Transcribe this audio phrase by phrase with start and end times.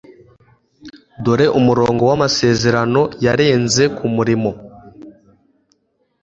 [1.23, 4.51] dore umurongo wamasezerano yarenze kumurimo